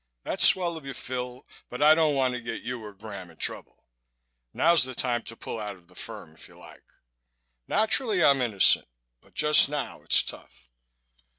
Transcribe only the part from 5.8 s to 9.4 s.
the firm if you like. Naturally I'm innocent but